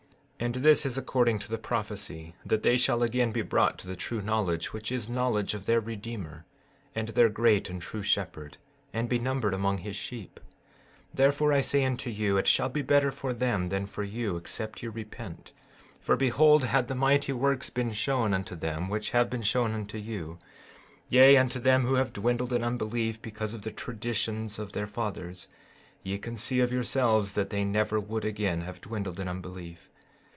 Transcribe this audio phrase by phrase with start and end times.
[0.41, 3.85] 15:13 And this is according to the prophecy, that they shall again be brought to
[3.87, 6.45] the true knowledge, which is knowledge of their Redeemer,
[6.95, 8.57] and their great and true shepherd,
[8.91, 10.39] and be numbered among his sheep.
[11.09, 14.35] 15:14 Therefore I say unto you, it shall be better for them than for you
[14.35, 15.51] except ye repent.
[15.99, 19.73] 15:15 For behold, had the mighty works been shown unto them which have been shown
[19.73, 20.39] unto you,
[21.07, 25.47] yea, unto them who have dwindled in unbelief because of the traditions of their fathers,
[26.01, 29.87] ye can see of yourselves that they never would again have dwindled in unbelief.